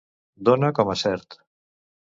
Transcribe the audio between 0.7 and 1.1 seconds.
com a